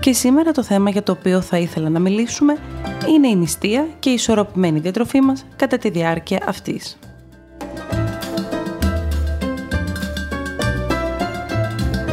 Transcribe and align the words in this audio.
και 0.00 0.12
σήμερα 0.12 0.52
το 0.52 0.62
θέμα 0.62 0.90
για 0.90 1.02
το 1.02 1.12
οποίο 1.12 1.40
θα 1.40 1.58
ήθελα 1.58 1.88
να 1.88 1.98
μιλήσουμε 1.98 2.56
είναι 3.08 3.28
η 3.28 3.36
νηστεία 3.36 3.86
και 3.98 4.10
η 4.10 4.12
ισορροπημένη 4.12 4.78
διατροφή 4.78 5.20
μας 5.20 5.46
κατά 5.56 5.78
τη 5.78 5.90
διάρκεια 5.90 6.42
αυτής. 6.46 6.98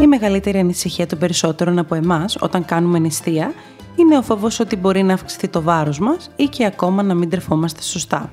Η 0.01 0.07
μεγαλύτερη 0.07 0.59
ανησυχία 0.59 1.07
των 1.07 1.17
περισσότερων 1.17 1.79
από 1.79 1.95
εμάς 1.95 2.37
όταν 2.39 2.65
κάνουμε 2.65 2.99
νηστεία 2.99 3.53
είναι 3.95 4.17
ο 4.17 4.21
φόβος 4.21 4.59
ότι 4.59 4.75
μπορεί 4.75 5.03
να 5.03 5.13
αυξηθεί 5.13 5.47
το 5.47 5.61
βάρος 5.61 5.99
μας 5.99 6.29
ή 6.35 6.43
και 6.43 6.65
ακόμα 6.65 7.03
να 7.03 7.13
μην 7.13 7.29
τρεφόμαστε 7.29 7.81
σωστά. 7.81 8.31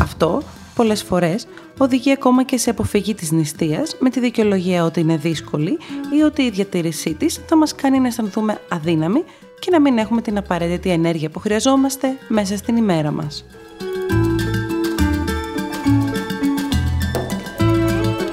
Αυτό 0.00 0.42
πολλές 0.74 1.02
φορές 1.02 1.46
οδηγεί 1.78 2.12
ακόμα 2.12 2.44
και 2.44 2.58
σε 2.58 2.70
αποφυγή 2.70 3.14
της 3.14 3.30
νηστείας 3.32 3.96
με 4.00 4.10
τη 4.10 4.20
δικαιολογία 4.20 4.84
ότι 4.84 5.00
είναι 5.00 5.16
δύσκολη 5.16 5.78
ή 6.18 6.22
ότι 6.22 6.42
η 6.42 6.50
διατήρησή 6.50 7.14
της 7.14 7.40
θα 7.46 7.56
μας 7.56 7.74
κάνει 7.74 7.98
να 8.00 8.06
αισθανθούμε 8.06 8.60
αδύναμοι 8.68 9.24
και 9.58 9.70
να 9.70 9.80
μην 9.80 9.98
έχουμε 9.98 10.22
την 10.22 10.38
απαραίτητη 10.38 10.90
ενέργεια 10.90 11.30
που 11.30 11.38
χρειαζόμαστε 11.38 12.16
μέσα 12.28 12.56
στην 12.56 12.76
ημέρα 12.76 13.10
μας. 13.10 13.44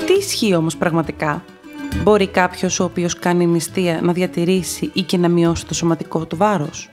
Τι 0.05 0.13
ισχύει 0.13 0.55
όμως 0.55 0.77
πραγματικά; 0.77 1.43
Μπορεί 2.03 2.27
κάποιος 2.27 2.79
ο 2.79 2.83
οποίος 2.83 3.19
κάνει 3.19 3.45
νηστεία 3.45 3.99
να 4.01 4.13
διατηρήσει 4.13 4.89
ή 4.93 5.01
και 5.01 5.17
να 5.17 5.27
μειώσει 5.27 5.65
το 5.65 5.73
σωματικό 5.73 6.25
του 6.25 6.37
βάρος; 6.37 6.89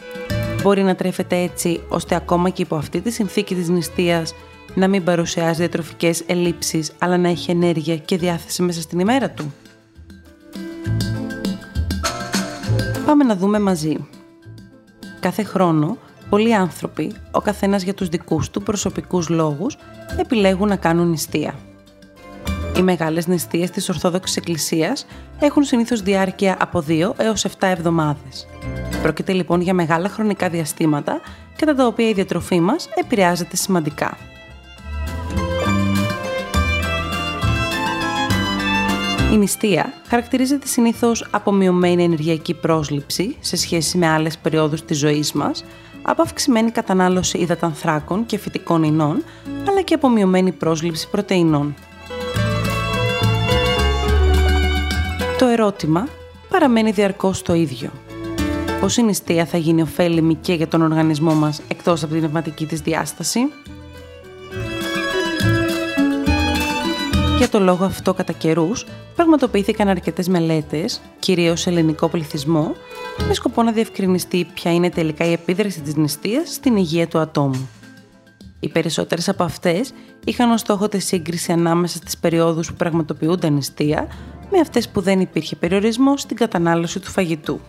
Μπορεί 0.63 0.83
να 0.83 0.95
τρέφεται 0.95 1.37
έτσι 1.37 1.81
ώστε 1.89 2.15
ακόμα 2.15 2.51
και 2.51 2.63
υπό 2.63 2.77
αυτή 2.77 3.01
τη 3.01 3.11
συνθήκη 3.11 3.55
της 3.55 3.69
νηστείας 3.69 4.35
να 4.79 4.89
μην 4.89 5.05
παρουσιάζει 5.05 5.59
διατροφικές 5.59 6.23
ελλείψεις, 6.27 6.93
αλλά 6.99 7.17
να 7.17 7.29
έχει 7.29 7.51
ενέργεια 7.51 7.97
και 7.97 8.17
διάθεση 8.17 8.63
μέσα 8.63 8.81
στην 8.81 8.99
ημέρα 8.99 9.31
του. 9.31 9.55
Πάμε 13.07 13.25
να 13.25 13.37
δούμε 13.37 13.59
μαζί. 13.59 14.09
Κάθε 15.21 15.43
χρόνο, 15.43 15.97
πολλοί 16.29 16.55
άνθρωποι, 16.55 17.15
ο 17.31 17.41
καθένας 17.41 17.83
για 17.83 17.95
τους 17.95 18.09
δικούς 18.09 18.51
του 18.51 18.63
προσωπικούς 18.63 19.29
λόγους, 19.29 19.77
επιλέγουν 20.19 20.69
να 20.69 20.77
κάνουν 20.77 21.09
νηστεία. 21.09 21.55
Οι 22.77 22.83
μεγάλες 22.83 23.27
νηστείες 23.27 23.71
της 23.71 23.89
Ορθόδοξης 23.89 24.37
Εκκλησίας 24.37 25.07
έχουν 25.41 25.65
συνήθως 25.65 26.03
διάρκεια 26.03 26.57
από 26.61 26.81
2 26.81 27.15
έως 27.17 27.45
7 27.45 27.69
εβδομάδες. 27.69 28.47
Πρόκειται 29.03 29.33
λοιπόν 29.33 29.61
για 29.61 29.75
μεγάλα 29.75 30.09
χρονικά 30.09 30.49
διαστήματα 30.49 31.21
κατά 31.57 31.75
τα 31.75 31.87
οποία 31.87 32.09
η 32.09 32.13
διατροφή 32.13 32.61
μας 32.61 32.89
επηρεάζεται 32.95 33.57
σημαντικά. 33.57 34.17
Η 39.39 39.41
νηστεία 39.41 39.93
χαρακτηρίζεται 40.09 40.67
συνήθως 40.67 41.27
από 41.31 41.53
μειωμένη 41.53 42.05
ενεργειακή 42.05 42.55
πρόσληψη 42.55 43.37
σε 43.41 43.57
σχέση 43.57 43.99
με 43.99 44.09
άλλες 44.09 44.39
περιόδους 44.39 44.85
της 44.85 44.99
ζωής 44.99 45.33
μας, 45.33 45.65
από 46.03 46.23
αυξημένη 46.23 46.71
κατανάλωση 46.71 47.39
υδατανθράκων 47.39 48.27
και 48.27 48.39
φυτικών 48.39 48.83
ινών, 48.83 49.25
αλλά 49.69 49.83
και 49.83 49.95
από 49.95 50.09
μειωμένη 50.09 50.53
πρόσληψη 50.53 51.09
πρωτεϊνών. 51.11 51.75
Το 55.39 55.47
ερώτημα 55.47 56.09
παραμένει 56.49 56.91
διαρκώς 56.91 57.43
το 57.43 57.55
ίδιο. 57.55 57.91
Πώς 58.81 58.97
η 58.97 59.03
νηστεία 59.03 59.45
θα 59.45 59.59
γίνει 59.59 59.83
ωφέλιμη 59.83 60.35
και 60.35 60.53
για 60.53 60.69
τον 60.69 60.83
οργανισμό 60.83 61.35
μας 61.35 61.61
εκτός 61.69 62.03
από 62.03 62.13
την 62.13 62.21
πνευματική 62.21 62.67
της 62.67 62.81
διάσταση, 62.81 63.41
Για 67.39 67.49
το 67.49 67.61
λόγο 67.61 67.85
αυτό, 67.85 68.15
κατά 68.15 68.33
καιρούς, 68.33 68.87
πραγματοποιήθηκαν 69.15 69.89
αρκετές 69.89 70.29
μελέτες, 70.29 71.01
κυρίως 71.19 71.61
σε 71.61 71.71
ελληνικό 71.71 72.09
πληθυσμό, 72.09 72.75
με 73.29 73.35
σκοπό 73.35 73.63
να 73.63 73.73
διευκρινιστεί 73.73 74.47
ποια 74.55 74.75
είναι 74.75 74.91
τελικά 74.91 75.25
η 75.25 75.33
επίδραση 75.33 75.81
της 75.81 75.95
νηστείας 75.95 76.53
στην 76.53 76.77
υγεία 76.77 77.09
του 77.09 77.19
ατόμου. 77.19 77.69
Οι 78.61 78.69
περισσότερες 78.69 79.29
από 79.29 79.45
αυτές 79.45 79.93
είχαν 80.25 80.51
ως 80.51 80.61
στόχο 80.61 80.89
τη 80.89 80.99
σύγκριση 80.99 81.53
ανάμεσα 81.53 81.97
στις 81.97 82.19
περιόδους 82.19 82.69
που 82.69 82.75
πραγματοποιούνταν 82.75 83.53
νηστεία 83.53 84.09
με 84.51 84.59
αυτές 84.61 84.89
που 84.89 85.01
δεν 85.01 85.21
υπήρχε 85.21 85.57
περιορισμό 85.57 86.17
στην 86.17 86.37
κατανάλωση 86.37 87.01
του 87.01 87.11
φαγητού. 87.11 87.61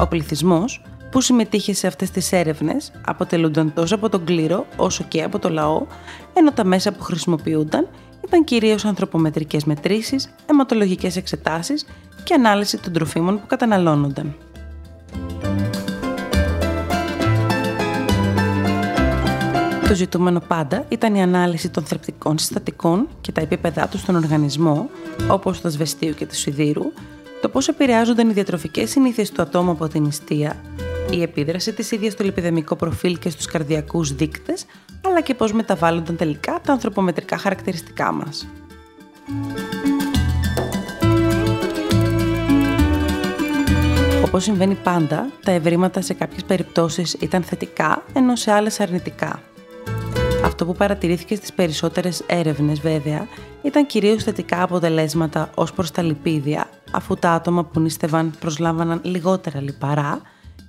Ο 0.00 0.06
πληθυσμός 0.06 0.82
που 1.10 1.20
συμμετείχε 1.20 1.74
σε 1.74 1.86
αυτές 1.86 2.10
τις 2.10 2.32
έρευνες 2.32 2.92
αποτελούνταν 3.06 3.72
τόσο 3.74 3.94
από 3.94 4.08
τον 4.08 4.24
κλήρο 4.24 4.66
όσο 4.76 5.04
και 5.08 5.22
από 5.22 5.38
το 5.38 5.48
λαό, 5.48 5.86
ενώ 6.32 6.52
τα 6.52 6.64
μέσα 6.64 6.92
που 6.92 7.02
χρησιμοποιούνταν 7.02 7.88
ήταν 8.24 8.44
κυρίως 8.44 8.84
ανθρωπομετρικές 8.84 9.64
μετρήσεις, 9.64 10.34
αιματολογικές 10.46 11.16
εξετάσεις 11.16 11.86
και 12.24 12.34
ανάλυση 12.34 12.78
των 12.78 12.92
τροφίμων 12.92 13.40
που 13.40 13.46
καταναλώνονταν. 13.46 14.34
Το 19.88 19.96
ζητούμενο 19.96 20.40
πάντα 20.40 20.84
ήταν 20.88 21.14
η 21.14 21.22
ανάλυση 21.22 21.68
των 21.68 21.84
θρεπτικών 21.84 22.38
συστατικών 22.38 23.08
και 23.20 23.32
τα 23.32 23.40
επίπεδά 23.40 23.88
τους 23.88 24.00
στον 24.00 24.16
οργανισμό, 24.16 24.90
όπως 25.30 25.60
το 25.60 25.68
σβεστίου 25.68 26.14
και 26.14 26.26
του 26.26 26.34
σιδήρου, 26.34 26.92
το 27.40 27.48
πώς 27.48 27.68
επηρεάζονταν 27.68 28.30
οι 28.30 28.32
διατροφικές 28.32 28.90
συνήθειες 28.90 29.30
του 29.30 29.42
ατόμου 29.42 29.70
από 29.70 29.88
την 29.88 30.02
νηστεία, 30.02 30.56
η 31.10 31.22
επίδραση 31.22 31.72
της 31.72 31.90
ίδιας 31.90 32.12
στο 32.12 32.24
λιπιδεμικό 32.24 32.76
προφίλ 32.76 33.18
και 33.18 33.30
στους 33.30 33.46
καρδιακούς 33.46 34.14
δείκτες, 34.14 34.64
αλλά 35.06 35.20
και 35.20 35.34
πώς 35.34 35.52
μεταβάλλονταν 35.52 36.16
τελικά 36.16 36.60
τα 36.64 36.72
ανθρωπομετρικά 36.72 37.36
χαρακτηριστικά 37.38 38.12
μας. 38.12 38.48
Όπως 44.24 44.42
συμβαίνει 44.42 44.74
πάντα, 44.74 45.30
τα 45.44 45.50
ευρήματα 45.50 46.00
σε 46.00 46.14
κάποιες 46.14 46.44
περιπτώσεις 46.44 47.12
ήταν 47.12 47.42
θετικά, 47.42 48.02
ενώ 48.12 48.36
σε 48.36 48.52
άλλες 48.52 48.80
αρνητικά. 48.80 49.42
Αυτό 50.44 50.66
που 50.66 50.74
παρατηρήθηκε 50.74 51.34
στις 51.34 51.52
περισσότερες 51.52 52.22
έρευνες 52.26 52.80
βέβαια 52.80 53.26
ήταν 53.62 53.86
κυρίως 53.86 54.24
θετικά 54.24 54.62
αποτελέσματα 54.62 55.50
ως 55.54 55.72
προς 55.72 55.90
τα 55.90 56.02
λιπίδια, 56.02 56.68
αφού 56.92 57.14
τα 57.14 57.30
άτομα 57.30 57.64
που 57.64 57.80
νήστευαν 57.80 58.32
προσλάμβαναν 58.40 59.00
λιγότερα 59.02 59.60
λιπαρά 59.60 60.20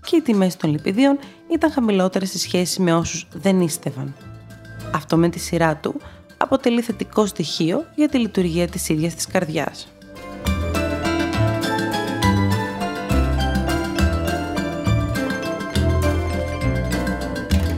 και 0.05 0.15
οι 0.15 0.21
τιμές 0.21 0.57
των 0.57 0.71
λιπιδίων 0.71 1.19
ήταν 1.51 1.71
χαμηλότερες 1.71 2.29
σε 2.29 2.39
σχέση 2.39 2.81
με 2.81 2.93
όσους 2.93 3.27
δεν 3.33 3.55
νήστευαν. 3.55 4.15
Αυτό 4.93 5.17
με 5.17 5.29
τη 5.29 5.39
σειρά 5.39 5.75
του 5.75 5.95
αποτελεί 6.37 6.81
θετικό 6.81 7.25
στοιχείο 7.25 7.85
για 7.95 8.09
τη 8.09 8.17
λειτουργία 8.17 8.67
της 8.67 8.89
ίδιας 8.89 9.15
της 9.15 9.27
καρδιάς. 9.27 9.87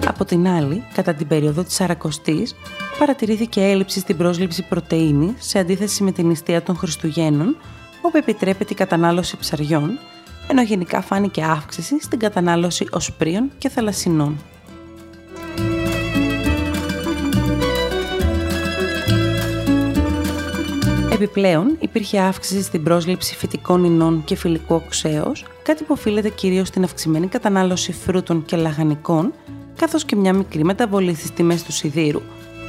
Από 0.08 0.26
την 0.26 0.48
άλλη, 0.48 0.84
κατά 0.94 1.14
την 1.14 1.28
περίοδο 1.28 1.64
της 1.64 1.74
Σαρακοστής, 1.74 2.56
παρατηρήθηκε 3.00 3.62
έλλειψη 3.62 4.00
στην 4.00 4.18
πρόσληψη 4.18 4.64
πρωτεΐνης 4.64 5.34
σε 5.38 5.60
αντίθεση 5.60 6.04
με 6.04 6.12
την 6.12 6.28
νηστεία 6.28 6.62
των 6.62 6.76
Χριστουγέννων, 6.76 7.58
όπου 8.02 8.18
επιτρέπεται 8.18 8.74
η 8.74 8.76
κατανάλωση 8.76 9.38
ψαριών, 9.38 10.00
ενώ 10.48 10.62
γενικά 10.62 11.02
φάνηκε 11.02 11.44
αύξηση 11.44 12.02
στην 12.02 12.20
κατανάλωση 12.20 12.88
οσπρίων 12.92 13.52
και 13.58 13.70
θαλασσινών. 13.70 14.38
Επιπλέον, 21.14 21.78
υπήρχε 21.80 22.20
αύξηση 22.20 22.62
στην 22.62 22.84
πρόσληψη 22.84 23.36
φυτικών 23.36 23.84
ινών 23.84 24.24
και 24.26 24.36
φιλικού 24.36 24.76
οξέως, 24.76 25.46
κάτι 25.64 25.84
που 25.84 25.94
οφείλεται 25.94 26.30
κυρίως 26.30 26.68
στην 26.68 26.84
αυξημένη 26.84 27.28
κατανάλωση 27.28 27.92
φρούτων 27.92 28.46
και 28.46 28.56
λαχανικών, 28.56 29.34
καθώς 29.76 30.06
και 30.06 30.16
μια 30.16 30.34
μικρή 30.34 30.64
μεταβολή 30.64 31.14
στις 31.16 31.32
τιμές 31.32 31.64
του 31.64 31.72
σιδήρου, 31.72 32.22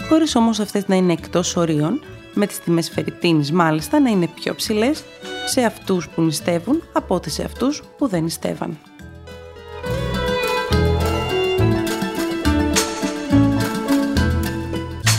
χωρίς 0.09 0.37
όμως 0.37 0.61
αυτές 0.61 0.87
να 0.88 0.94
είναι 0.94 1.12
εκτός 1.12 1.56
ορίων, 1.56 2.00
με 2.35 2.47
τις 2.47 2.61
τιμές 2.61 2.91
φερρυπτίνης 2.91 3.53
μάλιστα 3.53 4.01
να 4.01 4.11
είναι 4.11 4.29
πιο 4.35 4.55
ψηλές 4.55 5.05
σε 5.47 5.65
αυτούς 5.65 6.09
που 6.09 6.23
νηστεύουν 6.23 6.83
από 6.93 7.15
ό,τι 7.15 7.31
σε 7.31 7.45
αυτούς 7.45 7.83
που 7.99 8.09
δεν 8.09 8.23
νηστεύαν. 8.23 8.79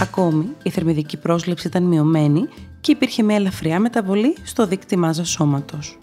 Ακόμη, 0.02 0.50
η 0.64 0.70
θερμιδική 0.70 1.18
πρόσληψη 1.18 1.68
ήταν 1.68 1.84
μειωμένη 1.84 2.48
και 2.82 2.92
υπήρχε 2.92 3.24
μια 3.24 3.36
ελαφριά 3.36 3.80
μεταβολή 3.80 4.36
στο 4.44 4.68
δίκτυ 4.68 4.98
μάζας 4.98 5.30
σώματος. 5.30 5.98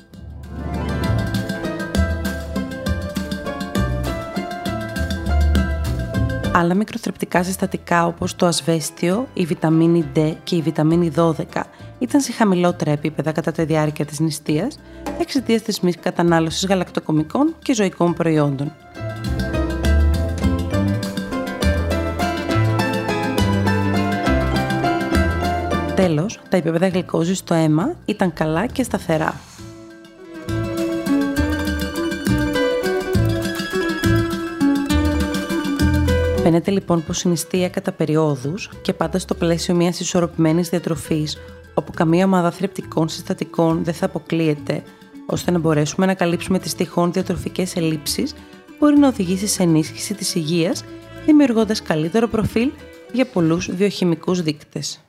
Άλλα 6.54 6.74
μικροθρεπτικά 6.74 7.42
συστατικά 7.42 8.06
όπως 8.06 8.36
το 8.36 8.46
ασβέστιο, 8.46 9.28
η 9.34 9.44
βιταμίνη 9.44 10.04
D 10.16 10.34
και 10.44 10.56
η 10.56 10.62
βιταμίνη 10.62 11.12
12 11.16 11.32
ήταν 11.98 12.20
σε 12.20 12.32
χαμηλότερα 12.32 12.90
επίπεδα 12.90 13.32
κατά 13.32 13.52
τη 13.52 13.64
διάρκεια 13.64 14.04
της 14.04 14.20
νηστείας 14.20 14.78
εξαιτίας 15.20 15.62
της 15.62 15.80
μη 15.80 15.92
κατανάλωσης 15.92 16.66
γαλακτοκομικών 16.66 17.54
και 17.62 17.74
ζωικών 17.74 18.14
προϊόντων. 18.14 18.72
Τέλος, 25.94 26.40
τα 26.48 26.56
επίπεδα 26.56 26.88
γλυκόζης 26.88 27.38
στο 27.38 27.54
αίμα 27.54 27.96
ήταν 28.04 28.32
καλά 28.32 28.66
και 28.66 28.82
σταθερά. 28.82 29.40
Φαίνεται 36.42 36.70
λοιπόν 36.70 37.04
πως 37.04 37.22
η 37.22 37.28
νηστεία 37.28 37.68
κατά 37.68 37.92
περιόδους 37.92 38.70
και 38.82 38.92
πάντα 38.92 39.18
στο 39.18 39.34
πλαίσιο 39.34 39.74
μιας 39.74 40.00
ισορροπημένης 40.00 40.68
διατροφής 40.68 41.38
όπου 41.74 41.92
καμία 41.92 42.24
ομάδα 42.24 42.50
θρεπτικών 42.50 43.08
συστατικών 43.08 43.84
δεν 43.84 43.94
θα 43.94 44.06
αποκλείεται 44.06 44.82
ώστε 45.26 45.50
να 45.50 45.58
μπορέσουμε 45.58 46.06
να 46.06 46.14
καλύψουμε 46.14 46.58
τις 46.58 46.74
τυχόν 46.74 47.12
διατροφικές 47.12 47.76
ελλείψεις 47.76 48.34
μπορεί 48.78 48.98
να 48.98 49.08
οδηγήσει 49.08 49.46
σε 49.46 49.62
ενίσχυση 49.62 50.14
της 50.14 50.34
υγείας 50.34 50.84
δημιουργώντας 51.26 51.82
καλύτερο 51.82 52.28
προφίλ 52.28 52.70
για 53.12 53.26
πολλούς 53.26 53.70
βιοχημικούς 53.70 54.42
δείκτες. 54.42 55.00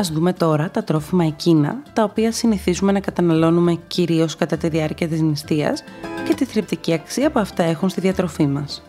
Ας 0.00 0.10
δούμε 0.10 0.32
τώρα 0.32 0.70
τα 0.70 0.84
τρόφιμα 0.84 1.24
εκείνα, 1.24 1.82
τα 1.92 2.02
οποία 2.02 2.32
συνηθίζουμε 2.32 2.92
να 2.92 3.00
καταναλώνουμε 3.00 3.78
κυρίως 3.86 4.36
κατά 4.36 4.56
τη 4.56 4.68
διάρκεια 4.68 5.08
της 5.08 5.20
νηστείας 5.20 5.84
και 6.28 6.34
τη 6.34 6.44
θρεπτική 6.44 6.92
αξία 6.92 7.30
που 7.30 7.38
αυτά 7.38 7.62
έχουν 7.62 7.88
στη 7.88 8.00
διατροφή 8.00 8.46
μας. 8.46 8.82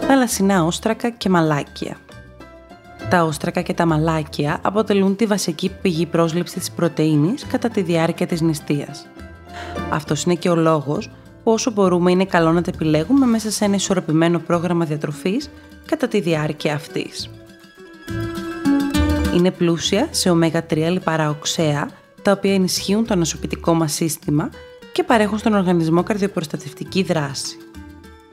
Θαλασσινά 0.00 0.64
όστρακα 0.64 1.10
και 1.10 1.28
μαλάκια. 1.28 1.96
Τα 3.10 3.24
όστρακα 3.24 3.60
και 3.60 3.74
τα 3.74 3.86
μαλάκια 3.86 4.58
αποτελούν 4.62 5.16
τη 5.16 5.26
βασική 5.26 5.70
πηγή 5.82 6.06
πρόσληψης 6.06 6.58
της 6.58 6.70
πρωτεΐνης 6.70 7.46
κατά 7.46 7.68
τη 7.68 7.82
διάρκεια 7.82 8.26
της 8.26 8.40
νηστείας. 8.40 9.06
Αυτός 9.90 10.24
είναι 10.24 10.34
και 10.34 10.48
ο 10.48 10.54
λόγος 10.54 11.10
που 11.44 11.52
όσο 11.52 11.70
μπορούμε 11.70 12.10
είναι 12.10 12.24
καλό 12.24 12.52
να 12.52 12.62
τα 12.62 12.70
επιλέγουμε 12.74 13.26
μέσα 13.26 13.50
σε 13.50 13.64
ένα 13.64 13.74
ισορροπημένο 13.74 14.38
πρόγραμμα 14.38 14.84
διατροφής 14.84 15.50
κατά 15.86 16.08
τη 16.08 16.20
διάρκεια 16.20 16.74
αυτής. 16.74 17.30
Είναι 19.34 19.50
πλούσια 19.50 20.08
σε 20.10 20.30
ω3 20.30 20.76
λιπαρά 20.90 21.30
οξέα, 21.30 21.90
τα 22.22 22.32
οποία 22.32 22.54
ενισχύουν 22.54 23.06
το 23.06 23.14
ανασωπητικό 23.14 23.74
μας 23.74 23.92
σύστημα 23.92 24.50
και 24.92 25.02
παρέχουν 25.02 25.38
στον 25.38 25.54
οργανισμό 25.54 26.02
καρδιοπροστατευτική 26.02 27.02
δράση. 27.02 27.56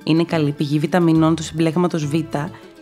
Είναι 0.04 0.24
καλή 0.24 0.52
πηγή 0.52 0.80
βιταμινών 0.80 1.36
του 1.36 1.44
συμπλέγματος 1.44 2.06
Β, 2.06 2.14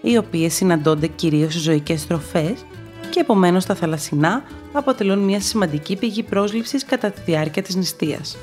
οι 0.01 0.17
οποίες 0.17 0.53
συναντώνται 0.53 1.07
κυρίως 1.07 1.53
σε 1.53 1.59
ζωικές 1.59 2.07
τροφές 2.07 2.65
και 3.09 3.19
επομένως 3.19 3.65
τα 3.65 3.75
θαλασσινά 3.75 4.43
αποτελούν 4.71 5.19
μια 5.19 5.41
σημαντική 5.41 5.95
πηγή 5.95 6.23
πρόσληψης 6.23 6.85
κατά 6.85 7.11
τη 7.11 7.21
διάρκεια 7.25 7.61
της 7.61 7.75
νηστείας. 7.75 8.37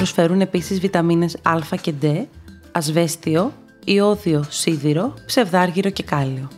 Προσφέρουν 0.00 0.40
επίσης 0.40 0.80
βιταμίνες 0.80 1.36
Α 1.42 1.76
και 1.80 1.92
D, 2.02 2.24
ασβέστιο, 2.72 3.52
ιόδιο 3.84 4.44
σίδηρο, 4.48 5.14
ψευδάργυρο 5.26 5.90
και 5.90 6.02
κάλιο. 6.02 6.48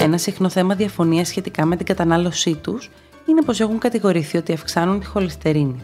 Ένα 0.00 0.18
συχνό 0.18 0.48
θέμα 0.48 0.74
διαφωνίας 0.74 1.28
σχετικά 1.28 1.64
με 1.64 1.76
την 1.76 1.86
κατανάλωσή 1.86 2.54
τους 2.54 2.90
είναι 3.26 3.42
πως 3.42 3.60
έχουν 3.60 3.78
κατηγορηθεί 3.78 4.36
ότι 4.36 4.52
αυξάνουν 4.52 5.00
τη 5.00 5.06
χολυστερίνη. 5.06 5.82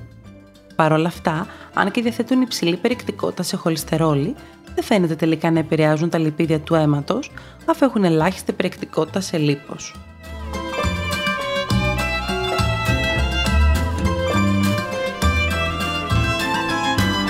Παρ' 0.76 0.92
όλα 0.92 1.08
αυτά, 1.08 1.46
αν 1.74 1.90
και 1.90 2.02
διαθέτουν 2.02 2.40
υψηλή 2.40 2.76
περιεκτικότητα 2.76 3.42
σε 3.42 3.56
χολυστερόλη, 3.56 4.34
δεν 4.74 4.84
φαίνεται 4.84 5.14
τελικά 5.14 5.50
να 5.50 5.58
επηρεάζουν 5.58 6.08
τα 6.08 6.18
λιπίδια 6.18 6.60
του 6.60 6.74
αίματος, 6.74 7.30
αφού 7.64 7.84
έχουν 7.84 8.04
ελάχιστη 8.04 8.52
περιεκτικότητα 8.52 9.20
σε 9.20 9.38
λίπος. 9.38 10.09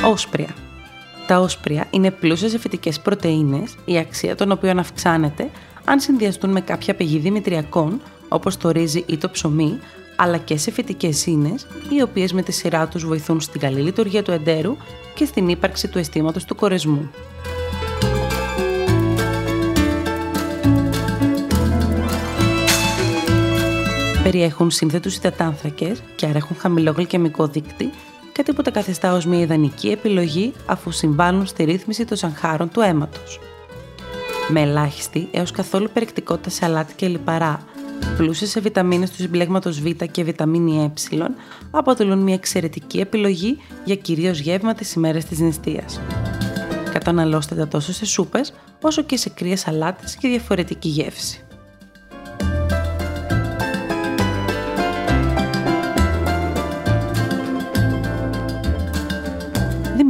Όσπρια. 0.04 0.54
Τα 1.26 1.40
όσπρια 1.40 1.86
είναι 1.90 2.10
πλούσια 2.10 2.48
σε 2.48 2.58
φυτικές 2.58 3.00
πρωτεΐνες, 3.00 3.74
η 3.84 3.98
αξία 3.98 4.36
των 4.36 4.50
οποίων 4.50 4.78
αυξάνεται 4.78 5.50
αν 5.84 6.00
συνδυαστούν 6.00 6.50
με 6.50 6.60
κάποια 6.60 6.94
πηγή 6.94 7.18
δημητριακών, 7.18 8.00
όπως 8.28 8.56
το 8.56 8.70
ρύζι 8.70 9.04
ή 9.06 9.16
το 9.16 9.30
ψωμί, 9.30 9.78
αλλά 10.16 10.36
και 10.36 10.56
σε 10.56 10.70
φυτικές 10.70 11.26
ίνες, 11.26 11.66
οι 11.88 12.02
οποίες 12.02 12.32
με 12.32 12.42
τη 12.42 12.52
σειρά 12.52 12.88
τους 12.88 13.06
βοηθούν 13.06 13.40
στην 13.40 13.60
καλή 13.60 13.80
λειτουργία 13.80 14.22
του 14.22 14.30
εντέρου 14.30 14.76
και 15.14 15.24
στην 15.24 15.48
ύπαρξη 15.48 15.88
του 15.88 15.98
αισθήματος 15.98 16.44
του 16.44 16.54
κορεσμού. 16.54 17.10
Περιέχουν 24.22 24.70
σύνθετους 24.70 25.16
υδατάνθρακες 25.16 26.02
και 26.16 26.26
άρα 26.26 26.36
έχουν 26.36 26.56
χαμηλό 26.56 26.90
γλυκαιμικό 26.90 27.46
δείκτη 27.46 27.90
κάτι 28.32 28.52
που 28.52 28.62
τα 28.62 28.70
καθιστά 28.70 29.12
ως 29.12 29.26
μια 29.26 29.40
ιδανική 29.40 29.88
επιλογή 29.88 30.52
αφού 30.66 30.90
συμβάλλουν 30.90 31.46
στη 31.46 31.64
ρύθμιση 31.64 32.04
των 32.04 32.16
σαγχάρων 32.16 32.70
του 32.70 32.80
αίματος. 32.80 33.40
Με 34.48 34.60
ελάχιστη 34.60 35.28
έως 35.30 35.50
καθόλου 35.50 35.88
περιεκτικότητα 35.92 36.50
σε 36.50 36.64
αλάτι 36.64 36.94
και 36.94 37.08
λιπαρά, 37.08 37.64
πλούσιες 38.16 38.50
σε 38.50 38.60
βιταμίνες 38.60 39.10
του 39.10 39.16
συμπλέγματος 39.16 39.80
Β 39.80 39.86
και 40.10 40.24
βιταμίνη 40.24 40.92
Ε, 41.10 41.26
αποτελούν 41.70 42.18
μια 42.18 42.34
εξαιρετική 42.34 43.00
επιλογή 43.00 43.58
για 43.84 43.96
κυρίως 43.96 44.38
γεύμα 44.38 44.74
τις 44.74 44.92
ημέρες 44.92 45.24
της 45.24 45.38
νηστείας. 45.38 46.00
Καταναλώστε 46.92 47.54
τα 47.54 47.68
τόσο 47.68 47.92
σε 47.92 48.06
σούπες, 48.06 48.52
όσο 48.82 49.02
και 49.02 49.16
σε 49.16 49.28
κρύες 49.28 49.60
σαλάτες 49.60 50.16
για 50.20 50.30
διαφορετική 50.30 50.88
γεύση. 50.88 51.44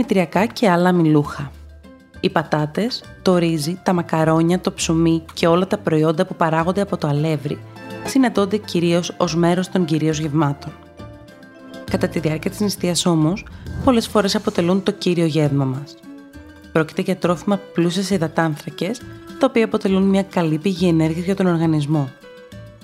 Δημητριακά 0.00 0.46
και 0.46 0.70
άλλα 0.70 0.92
μιλούχα. 0.92 1.50
Οι 2.20 2.30
πατάτες, 2.30 3.02
το 3.22 3.36
ρύζι, 3.36 3.80
τα 3.82 3.92
μακαρόνια, 3.92 4.60
το 4.60 4.72
ψωμί 4.72 5.24
και 5.32 5.46
όλα 5.46 5.66
τα 5.66 5.78
προϊόντα 5.78 6.26
που 6.26 6.34
παράγονται 6.34 6.80
από 6.80 6.96
το 6.96 7.08
αλεύρι 7.08 7.58
συναντώνται 8.04 8.56
κυρίως 8.56 9.14
ως 9.16 9.36
μέρος 9.36 9.68
των 9.68 9.84
κυρίως 9.84 10.18
γευμάτων. 10.18 10.72
Κατά 11.90 12.08
τη 12.08 12.18
διάρκεια 12.18 12.50
της 12.50 12.60
νηστείας 12.60 13.06
όμως, 13.06 13.46
πολλές 13.84 14.08
φορές 14.08 14.34
αποτελούν 14.34 14.82
το 14.82 14.92
κύριο 14.92 15.24
γεύμα 15.24 15.64
μας. 15.64 15.94
Πρόκειται 16.72 17.02
για 17.02 17.16
τρόφιμα 17.16 17.60
πλούσιας 17.74 18.06
σε 18.06 18.14
υδατάνθρακες, 18.14 19.00
τα 19.38 19.46
οποία 19.48 19.64
αποτελούν 19.64 20.02
μια 20.02 20.22
καλή 20.22 20.58
πηγή 20.58 20.88
ενέργειας 20.88 21.24
για 21.24 21.36
τον 21.36 21.46
οργανισμό. 21.46 22.10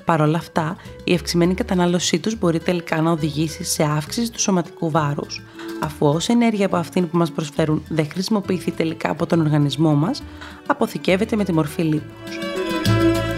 Παρ' 0.05 0.21
όλα 0.21 0.39
αυτά, 0.39 0.77
η 1.05 1.15
αυξημένη 1.15 1.55
κατανάλωσή 1.55 2.19
τους 2.19 2.39
μπορεί 2.39 2.59
τελικά 2.59 3.01
να 3.01 3.11
οδηγήσει 3.11 3.65
σε 3.65 3.83
αύξηση 3.83 4.33
του 4.33 4.41
σωματικού 4.41 4.91
βάρους, 4.91 5.43
αφού 5.81 6.07
όση 6.07 6.33
ενέργεια 6.33 6.67
από 6.67 6.77
αυτήν 6.77 7.09
που 7.09 7.17
μας 7.17 7.31
προσφέρουν 7.31 7.83
δεν 7.89 8.09
χρησιμοποιηθεί 8.11 8.71
τελικά 8.71 9.11
από 9.11 9.27
τον 9.27 9.41
οργανισμό 9.41 9.95
μας, 9.95 10.23
αποθηκεύεται 10.67 11.37
με 11.37 11.45
τη 11.45 11.53
μορφή 11.53 11.83
λίπους. 11.83 12.39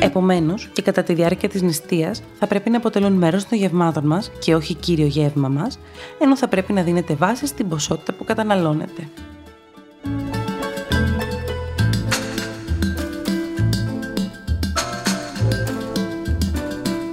Επομένως, 0.00 0.68
και 0.72 0.82
κατά 0.82 1.02
τη 1.02 1.14
διάρκεια 1.14 1.48
της 1.48 1.62
νηστείας 1.62 2.22
θα 2.38 2.46
πρέπει 2.46 2.70
να 2.70 2.76
αποτελούν 2.76 3.12
μέρος 3.12 3.48
των 3.48 3.58
γευμάτων 3.58 4.06
μας 4.06 4.30
και 4.38 4.54
όχι 4.54 4.74
κύριο 4.74 5.06
γεύμα 5.06 5.48
μας, 5.48 5.78
ενώ 6.18 6.36
θα 6.36 6.48
πρέπει 6.48 6.72
να 6.72 6.82
δίνεται 6.82 7.14
βάση 7.14 7.46
στην 7.46 7.68
ποσότητα 7.68 8.12
που 8.12 8.24
καταναλώνεται. 8.24 9.08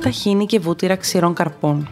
ταχίνι 0.05 0.46
και 0.46 0.60
βούτυρα 0.60 0.96
ξηρών 0.96 1.34
καρπών. 1.34 1.89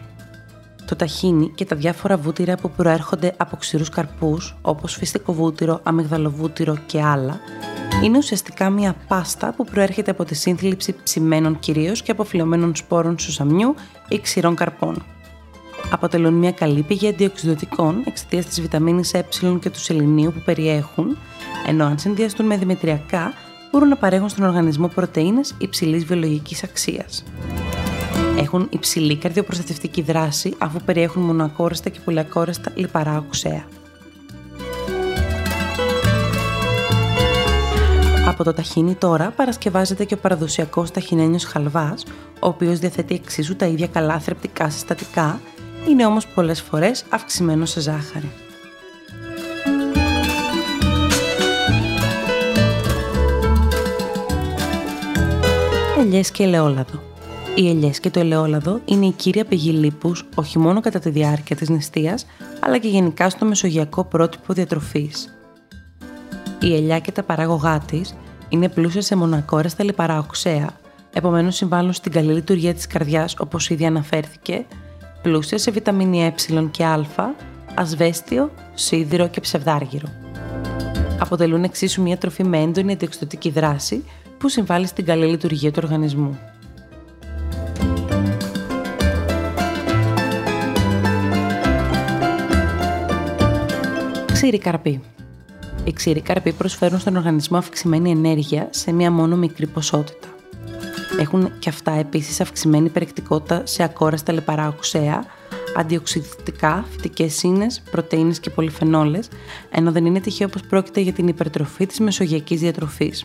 Το 0.86 0.96
ταχίνι 0.96 1.50
και 1.54 1.64
τα 1.64 1.76
διάφορα 1.76 2.16
βούτυρα 2.16 2.56
που 2.56 2.70
προέρχονται 2.70 3.34
από 3.36 3.56
ξηρούς 3.56 3.88
καρπούς, 3.88 4.56
όπως 4.62 4.94
φυστικό 4.94 5.32
βούτυρο, 5.32 5.80
αμυγδαλοβούτυρο 5.82 6.76
και 6.86 7.02
άλλα, 7.02 7.40
είναι 8.02 8.18
ουσιαστικά 8.18 8.70
μια 8.70 8.94
πάστα 9.08 9.54
που 9.56 9.64
προέρχεται 9.64 10.10
από 10.10 10.24
τη 10.24 10.34
σύνθλιψη 10.34 10.94
ψημένων 11.04 11.58
κυρίως 11.58 12.02
και 12.02 12.10
αποφυλωμένων 12.10 12.76
σπόρων 12.76 13.18
σουσαμιού 13.18 13.74
ή 14.08 14.20
ξηρών 14.20 14.54
καρπών. 14.54 15.02
Αποτελούν 15.90 16.34
μια 16.34 16.52
καλή 16.52 16.82
πηγή 16.82 17.08
αντιοξυδοτικών 17.08 18.02
εξαιτίας 18.06 18.46
της 18.46 18.60
βιταμίνης 18.60 19.14
Ε 19.14 19.24
και 19.60 19.70
του 19.70 19.80
σεληνίου 19.80 20.32
που 20.32 20.42
περιέχουν, 20.44 21.18
ενώ 21.66 21.84
αν 21.84 21.98
συνδυαστούν 21.98 22.46
με 22.46 22.56
δημητριακά 22.56 23.32
μπορούν 23.70 23.88
να 23.88 23.96
παρέχουν 23.96 24.28
στον 24.28 24.44
οργανισμό 24.44 24.88
πρωτεΐνες 24.88 25.54
υψηλής 25.58 26.04
βιολογικής 26.04 26.62
αξίας. 26.62 27.24
Έχουν 28.44 28.66
υψηλή 28.70 29.16
καρδιοπροστατευτική 29.16 30.02
δράση 30.02 30.54
αφού 30.58 30.78
περιέχουν 30.84 31.22
μονακόρεστα 31.22 31.88
και 31.88 32.00
πολυακόρεστα 32.04 32.72
λιπαρά 32.74 33.18
οξέα. 33.18 33.64
Από 38.26 38.44
το 38.44 38.52
ταχίνι 38.52 38.94
τώρα 38.94 39.30
παρασκευάζεται 39.30 40.04
και 40.04 40.14
ο 40.14 40.16
παραδοσιακός 40.16 40.90
ταχινένιος 40.90 41.44
χαλβάς, 41.44 42.04
ο 42.40 42.48
οποίος 42.48 42.78
διαθέτει 42.78 43.14
εξίσου 43.14 43.56
τα 43.56 43.66
ίδια 43.66 43.86
καλά 43.86 44.18
θρεπτικά 44.18 44.70
συστατικά, 44.70 45.40
είναι 45.88 46.06
όμως 46.06 46.26
πολλές 46.26 46.60
φορές 46.60 47.04
αυξημένο 47.08 47.64
σε 47.64 47.80
ζάχαρη. 47.80 48.30
Ελιές 55.98 56.30
και 56.30 56.42
ελαιόλαδο 56.42 57.13
Οι 57.56 57.68
ελιές 57.68 58.00
και 58.00 58.10
το 58.10 58.20
ελαιόλαδο 58.20 58.80
είναι 58.84 59.06
η 59.06 59.10
κύρια 59.10 59.44
πηγή 59.44 59.70
λίπους 59.70 60.24
όχι 60.34 60.58
μόνο 60.58 60.80
κατά 60.80 60.98
τη 60.98 61.10
διάρκεια 61.10 61.56
της 61.56 61.68
νηστείας, 61.68 62.26
αλλά 62.60 62.78
και 62.78 62.88
γενικά 62.88 63.30
στο 63.30 63.44
μεσογειακό 63.44 64.04
πρότυπο 64.04 64.52
διατροφής. 64.52 65.38
Η 66.60 66.74
ελιά 66.74 66.98
και 66.98 67.12
τα 67.12 67.22
παράγωγά 67.22 67.78
της 67.78 68.14
είναι 68.48 68.68
πλούσια 68.68 69.02
σε 69.02 69.16
μονακόρεστα 69.16 69.84
λιπαρά 69.84 70.18
οξέα, 70.18 70.70
επομένως 71.12 71.56
συμβάλλουν 71.56 71.92
στην 71.92 72.12
καλή 72.12 72.32
λειτουργία 72.32 72.74
της 72.74 72.86
καρδιάς 72.86 73.36
όπως 73.38 73.70
ήδη 73.70 73.86
αναφέρθηκε, 73.86 74.66
πλούσια 75.22 75.58
σε 75.58 75.70
βιταμίνη 75.70 76.24
ε 76.24 76.32
και 76.70 76.84
α, 76.84 77.04
ασβέστιο, 77.74 78.50
σίδηρο 78.74 79.28
και 79.28 79.40
ψευδάργυρο. 79.40 80.08
Αποτελούν 81.18 81.64
εξίσου 81.64 82.02
μια 82.02 82.18
τροφή 82.18 82.44
με 82.44 82.58
έντονη 82.58 82.92
αντιοξυδοτική 82.92 83.50
δράση 83.50 84.04
που 84.38 84.48
συμβάλλει 84.48 84.86
στην 84.86 85.04
καλή 85.04 85.26
λειτουργία 85.26 85.72
του 85.72 85.80
οργανισμού. 85.84 86.38
Ξήρη 94.34 94.58
καρπή 94.58 95.00
οι 95.84 95.92
ξηροί 95.92 96.20
καρποί 96.20 96.52
προσφέρουν 96.52 96.98
στον 96.98 97.16
οργανισμό 97.16 97.58
αυξημένη 97.58 98.10
ενέργεια 98.10 98.68
σε 98.70 98.92
μία 98.92 99.10
μόνο 99.10 99.36
μικρή 99.36 99.66
ποσότητα. 99.66 100.28
Έχουν 101.20 101.52
και 101.58 101.68
αυτά 101.68 101.92
επίσης 101.92 102.40
αυξημένη 102.40 102.88
περιεκτικότητα 102.88 103.62
σε 103.66 103.82
ακόραστα 103.82 104.32
λιπαρά 104.32 104.68
οξέα, 104.68 105.24
αντιοξυδιτικά, 105.76 106.84
φυτικές 106.90 107.42
ίνε, 107.42 107.66
πρωτενε 107.90 108.34
και 108.40 108.50
πολυφενόλες, 108.50 109.28
ενώ 109.70 109.92
δεν 109.92 110.06
είναι 110.06 110.20
τυχαίο 110.20 110.48
πως 110.48 110.62
πρόκειται 110.62 111.00
για 111.00 111.12
την 111.12 111.28
υπερτροφή 111.28 111.86
της 111.86 112.00
μεσογειακής 112.00 112.60
διατροφής. 112.60 113.24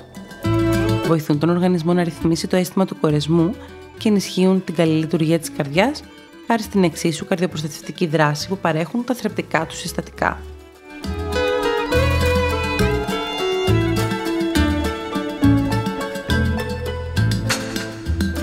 Βοηθούν 1.08 1.39
τον 1.39 1.50
οργανισμό 1.50 1.94
να 1.94 2.04
ρυθμίσει 2.04 2.48
το 2.48 2.56
αίσθημα 2.56 2.86
του 2.86 2.98
κορεσμού 3.00 3.56
και 3.98 4.10
ενισχύουν 4.10 4.63
την 4.63 4.75
καλή 4.75 4.94
λειτουργία 4.94 5.39
της 5.39 5.51
καρδιάς, 5.51 6.04
χάρη 6.48 6.62
στην 6.62 6.84
εξίσου 6.84 7.25
καρδιοπροστατευτική 7.25 8.06
δράση 8.06 8.48
που 8.48 8.58
παρέχουν 8.58 9.04
τα 9.04 9.13
θρεπτικά 9.13 9.66
τους 9.66 9.78
συστατικά. 9.78 10.38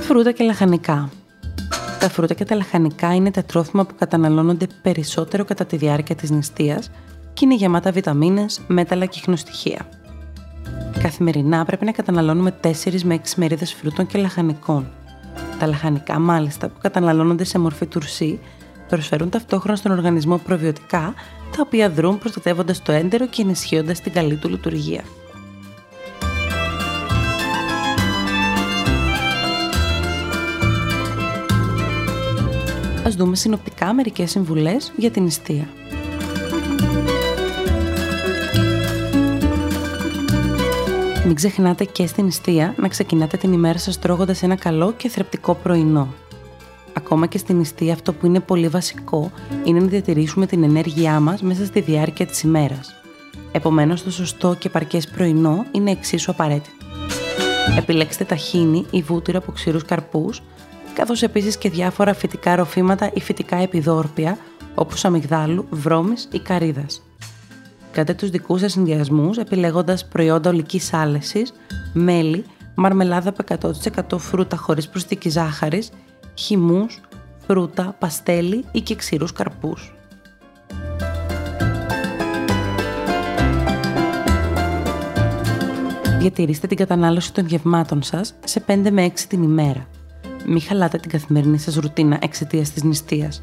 Φρούτα 0.06 0.32
και 0.32 0.44
λαχανικά. 0.44 1.10
Τα 2.00 2.08
φρούτα 2.08 2.34
και 2.34 2.44
τα 2.44 2.54
λαχανικά 2.54 3.14
είναι 3.14 3.30
τα 3.30 3.44
τρόφιμα 3.44 3.84
που 3.86 3.94
καταναλώνονται 3.98 4.66
περισσότερο 4.82 5.44
κατά 5.44 5.64
τη 5.64 5.76
διάρκεια 5.76 6.14
της 6.14 6.30
νηστείας 6.30 6.90
και 7.32 7.44
είναι 7.44 7.54
γεμάτα 7.54 7.90
βιταμίνες, 7.90 8.60
μέταλλα 8.66 9.06
και 9.06 9.20
χνοστοιχεία. 9.22 9.88
Καθημερινά 11.02 11.64
πρέπει 11.64 11.84
να 11.84 11.92
καταναλώνουμε 11.92 12.54
4 12.62 12.70
με 13.02 13.14
6 13.14 13.34
μερίδες 13.36 13.72
φρούτων 13.74 14.06
και 14.06 14.18
λαχανικών. 14.18 14.90
Τα 15.58 15.66
λαχανικά 15.66 16.18
μάλιστα 16.18 16.68
που 16.68 16.78
καταναλώνονται 16.80 17.44
σε 17.44 17.58
μορφή 17.58 17.86
τουρσί 17.86 18.40
προσφέρουν 18.88 19.30
ταυτόχρονα 19.30 19.76
στον 19.76 19.92
οργανισμό 19.92 20.36
προβιωτικά 20.36 21.14
τα 21.56 21.62
οποία 21.66 21.90
δρούν 21.90 22.18
προστατεύοντας 22.18 22.82
το 22.82 22.92
έντερο 22.92 23.26
και 23.26 23.42
ενισχύοντας 23.42 24.00
την 24.00 24.12
καλή 24.12 24.36
του 24.36 24.48
λειτουργία. 24.48 25.02
Ας 33.06 33.14
δούμε 33.14 33.36
συνοπτικά 33.36 33.92
μερικές 33.92 34.30
συμβουλές 34.30 34.92
για 34.96 35.10
την 35.10 35.22
νηστεία. 35.22 35.68
Μην 41.24 41.34
ξεχνάτε 41.34 41.84
και 41.84 42.06
στην 42.06 42.24
νηστεία 42.24 42.74
να 42.76 42.88
ξεκινάτε 42.88 43.36
την 43.36 43.52
ημέρα 43.52 43.78
σας 43.78 43.98
τρώγοντας 43.98 44.42
ένα 44.42 44.56
καλό 44.56 44.92
και 44.92 45.08
θρεπτικό 45.08 45.54
πρωινό. 45.54 46.14
Ακόμα 46.92 47.26
και 47.26 47.38
στην 47.38 47.56
νηστεία 47.56 47.92
αυτό 47.92 48.12
που 48.12 48.26
είναι 48.26 48.40
πολύ 48.40 48.68
βασικό 48.68 49.30
είναι 49.64 49.80
να 49.80 49.86
διατηρήσουμε 49.86 50.46
την 50.46 50.62
ενέργειά 50.62 51.20
μας 51.20 51.42
μέσα 51.42 51.64
στη 51.64 51.80
διάρκεια 51.80 52.26
της 52.26 52.42
ημέρας. 52.42 52.94
Επομένως 53.52 54.02
το 54.02 54.10
σωστό 54.10 54.56
και 54.58 54.68
παρκές 54.68 55.08
πρωινό 55.08 55.64
είναι 55.70 55.90
εξίσου 55.90 56.30
απαραίτητο. 56.30 56.74
Επιλέξτε 57.78 58.24
ταχίνι 58.24 58.86
ή 58.90 59.02
βούτυρο 59.02 59.38
από 59.38 59.52
ξηρούς 59.52 59.84
καρπούς 59.84 60.42
καθώς 60.96 61.22
επίσης 61.22 61.56
και 61.58 61.70
διάφορα 61.70 62.14
φυτικά 62.14 62.56
ροφήματα 62.56 63.10
ή 63.14 63.20
φυτικά 63.20 63.56
επιδόρπια, 63.56 64.38
όπως 64.74 65.04
αμυγδάλου, 65.04 65.66
βρώμης 65.70 66.28
ή 66.32 66.38
καρύδας. 66.38 67.02
Κάντε 67.92 68.14
τους 68.14 68.30
δικούς 68.30 68.60
σας 68.60 68.72
συνδυασμούς 68.72 69.38
επιλέγοντας 69.38 70.08
προϊόντα 70.08 70.50
ολικής 70.50 70.92
άλεσης, 70.92 71.52
μέλι, 71.92 72.44
μαρμελάδα 72.74 73.28
από 73.28 73.42
100% 73.42 74.18
φρούτα 74.18 74.56
χωρίς 74.56 74.88
προσθήκη 74.88 75.28
ζάχαρης, 75.28 75.90
χυμούς, 76.34 77.00
φρούτα, 77.46 77.96
παστέλι 77.98 78.64
ή 78.72 78.80
και 78.80 78.94
ξηρούς 78.94 79.32
καρπούς. 79.32 79.94
Διατηρήστε 86.18 86.66
την 86.66 86.76
κατανάλωση 86.76 87.32
των 87.32 87.46
γευμάτων 87.46 88.02
σας 88.02 88.34
σε 88.44 88.60
5 88.60 88.90
με 88.90 89.04
6 89.04 89.26
την 89.28 89.42
ημέρα. 89.42 89.86
Μην 90.48 90.60
χαλάτε 90.60 90.98
την 90.98 91.10
καθημερινή 91.10 91.58
σας 91.58 91.74
ρουτίνα 91.74 92.18
εξαιτίας 92.20 92.70
της 92.70 92.82
νηστείας. 92.82 93.42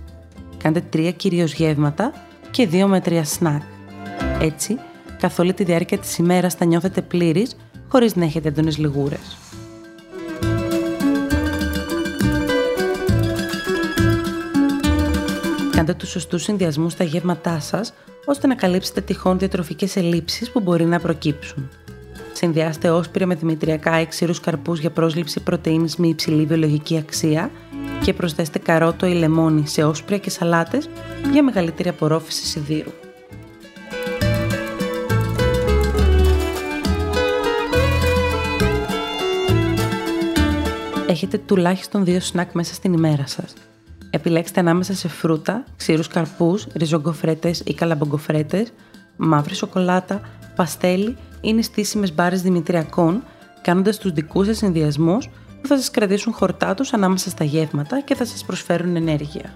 Κάντε 0.58 0.82
τρία 0.82 1.12
κυρίως 1.12 1.54
γεύματα 1.54 2.14
και 2.52 2.68
δύο 2.68 2.88
με 2.88 3.02
τρία 3.02 3.24
σνακ. 3.24 3.62
Έτσι, 4.42 4.78
καθ' 5.20 5.40
όλη 5.40 5.54
τη 5.54 5.64
διάρκεια 5.64 5.98
της 5.98 6.18
ημέρας 6.18 6.54
θα 6.54 6.66
νιώθετε 6.66 7.02
πλήρης 7.02 7.56
χωρίς 7.88 8.16
να 8.16 8.24
έχετε 8.24 8.48
έντονες 8.48 8.78
λιγούρες. 8.78 9.38
Κάντε 15.72 15.94
τους 15.94 16.10
σωστούς 16.10 16.44
συνδυασμούς 16.44 16.92
στα 16.92 17.04
γεύματά 17.04 17.60
σας, 17.60 17.94
ώστε 18.26 18.48
να 18.48 18.56
καλύψετε 18.56 19.02
τυχόν 19.02 19.40
διατροφικές 19.40 19.96
ελλείψεις 19.96 20.52
που 20.52 20.60
μπορεί 20.60 20.86
να 20.86 21.00
προκύψουν. 21.00 21.70
Συνδυάστε 22.34 22.90
όσπρια 22.90 23.28
με 23.28 23.36
δημητριακά 23.36 24.02
ή 24.02 24.06
ξηρούς 24.06 24.40
καρπούς 24.40 24.80
για 24.80 24.92
πρόσληψη 24.92 25.40
πρωτεΐνης 25.40 25.96
με 25.96 26.08
υψηλή 26.08 26.46
βιολογική 26.46 26.98
αξία 26.98 27.52
και 28.02 28.14
προσθέστε 28.14 28.60
καρότο 28.60 29.06
ή 29.06 29.14
λεμόνι 29.14 29.68
σε 29.68 29.84
όσπρια 29.84 30.18
και 30.18 30.30
σαλάτες 30.30 30.90
για 31.32 31.44
μεγαλύτερη 31.44 31.90
απορρόφηση 31.90 32.46
σιδήρου. 32.46 32.92
Έχετε 41.08 41.38
τουλάχιστον 41.38 42.06
δύο 42.06 42.20
σνακ 42.20 42.54
μέσα 42.54 42.74
στην 42.74 42.94
ημέρα 42.94 43.28
σας. 43.28 43.54
Επιλέξτε 44.10 44.60
ανάμεσα 44.60 44.94
σε 44.94 45.08
φρούτα, 45.08 45.64
ξηρούς 45.78 46.08
καρπούς, 46.08 46.68
ριζογκοφρέτες 46.76 47.62
ή 47.66 47.74
καλαμπογκοφρέτες, 47.74 48.72
μαύρη 49.16 49.56
σοκολάτα, 49.56 50.22
παστέλι 50.56 51.18
είναι 51.42 51.62
στήσιμες 51.62 52.14
μπάρες 52.14 52.42
δημητριακών, 52.42 53.24
κάνοντας 53.62 53.98
τους 53.98 54.12
δικούς 54.12 54.46
σας 54.46 54.58
συνδυασμούς 54.58 55.30
που 55.62 55.68
θα 55.68 55.78
σας 55.78 55.92
κρατήσουν 55.92 56.34
χορτά 56.34 56.74
τους 56.74 56.94
ανάμεσα 56.94 57.30
στα 57.30 57.44
γεύματα 57.44 58.02
και 58.02 58.16
θα 58.16 58.26
σας 58.26 58.44
προσφέρουν 58.46 58.96
ενέργεια. 58.96 59.54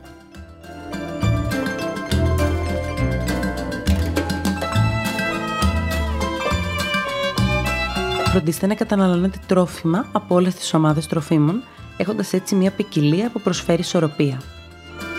Φροντίστε 8.26 8.68
να 8.68 8.76
καταναλώνετε 8.76 9.38
τρόφιμα 9.46 10.06
από 10.12 10.36
όλες 10.36 10.56
τις 10.56 10.74
ομάδες 10.74 11.08
τροφίμων, 11.08 11.64
έχοντας 11.98 12.34
έτσι 12.34 12.56
μια 12.56 12.72
ποικιλία 12.72 13.30
που 13.30 13.42
προσφέρει 13.42 13.80
ισορροπία. 13.80 14.42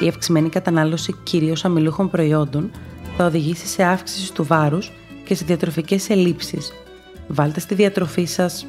Η 0.01 0.09
αυξημένη 0.09 0.49
κατανάλωση 0.49 1.17
κυρίως 1.23 1.65
αμυλούχων 1.65 2.11
προϊόντων 2.11 2.71
θα 3.17 3.25
οδηγήσει 3.27 3.67
σε 3.67 3.83
αύξηση 3.83 4.33
του 4.33 4.45
βάρους 4.45 4.93
και 5.29 5.35
σε 5.35 5.45
διατροφικές 5.45 6.11
ελλείψεις. 6.11 6.73
Βάλτε 7.27 7.61
στη 7.61 7.75
διατροφή 7.75 8.25
σας 8.25 8.67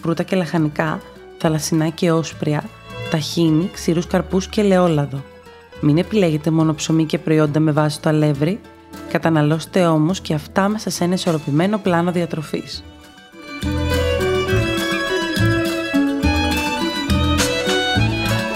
φρούτα 0.00 0.22
και 0.22 0.36
λαχανικά, 0.36 1.00
θαλασσινά 1.38 1.88
και 1.88 2.10
όσπρια, 2.10 2.64
ταχίνι, 3.10 3.70
ξηρούς 3.72 4.06
καρπούς 4.06 4.46
και 4.46 4.60
ελαιόλαδο. 4.60 5.22
Μην 5.80 5.98
επιλέγετε 5.98 6.50
μόνο 6.50 6.74
ψωμί 6.74 7.04
και 7.04 7.18
προϊόντα 7.18 7.60
με 7.60 7.70
βάση 7.70 8.00
το 8.00 8.08
αλεύρι, 8.08 8.60
καταναλώστε 9.10 9.86
όμως 9.86 10.20
και 10.20 10.34
αυτά 10.34 10.68
μέσα 10.68 10.90
σε 10.90 11.04
ένα 11.04 11.14
ισορροπημένο 11.14 11.78
πλάνο 11.78 12.12
διατροφής. 12.12 12.84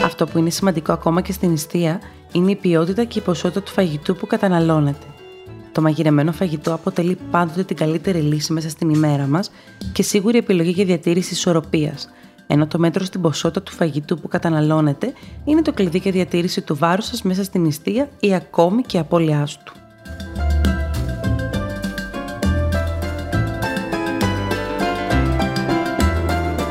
Αυτό 0.04 0.26
που 0.26 0.38
είναι 0.38 0.50
σημαντικό 0.50 0.92
ακόμα 0.92 1.20
και 1.20 1.32
στην 1.32 1.50
νηστεία 1.50 2.00
είναι 2.32 2.50
η 2.50 2.56
ποιότητα 2.56 3.04
και 3.04 3.18
η 3.18 3.22
ποσότητα 3.22 3.62
του 3.62 3.72
φαγητού 3.72 4.16
που 4.16 4.26
καταναλώνετε. 4.26 5.11
Το 5.72 5.80
μαγειρεμένο 5.80 6.32
φαγητό 6.32 6.74
αποτελεί 6.74 7.18
πάντοτε 7.30 7.64
την 7.64 7.76
καλύτερη 7.76 8.18
λύση 8.18 8.52
μέσα 8.52 8.68
στην 8.68 8.90
ημέρα 8.90 9.26
μας 9.26 9.50
και 9.92 10.02
σίγουρη 10.02 10.38
επιλογή 10.38 10.70
για 10.70 10.84
διατήρηση 10.84 11.34
ισορροπίας, 11.34 12.08
ενώ 12.46 12.66
το 12.66 12.78
μέτρο 12.78 13.04
στην 13.04 13.20
ποσότητα 13.20 13.62
του 13.62 13.72
φαγητού 13.72 14.18
που 14.18 14.28
καταναλώνετε 14.28 15.12
είναι 15.44 15.62
το 15.62 15.72
κλειδί 15.72 15.98
για 15.98 16.12
διατήρηση 16.12 16.60
του 16.60 16.76
βάρους 16.76 17.06
σας 17.06 17.22
μέσα 17.22 17.44
στην 17.44 17.62
νηστεία 17.62 18.08
ή 18.20 18.34
ακόμη 18.34 18.82
και 18.82 18.98
απώλειάς 18.98 19.58
του. 19.62 19.72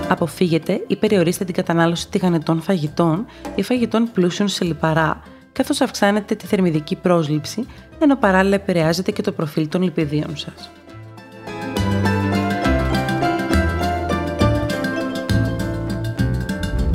Αποφύγετε 0.08 0.84
ή 0.88 0.96
περιορίστε 0.96 1.46
την 1.46 1.54
κατανάλωση 1.54 2.10
τηγανετών 2.10 2.62
φαγητών 2.62 3.26
ή 3.56 3.64
φαγητών 3.64 4.10
πλούσιων 4.14 4.48
σε 4.48 4.66
λιπαρά, 4.66 5.22
καθώς 5.52 5.82
αυξάνετε 5.82 6.36
τη 6.36 6.46
θερμιδική 6.46 6.96
πρόσληψη, 6.96 7.66
ενώ 8.00 8.16
παράλληλα 8.16 8.56
επηρεάζεται 8.56 9.12
και 9.12 9.22
το 9.22 9.32
προφίλ 9.32 9.68
των 9.68 9.82
λιπιδίων 9.82 10.38
σας. 10.38 10.72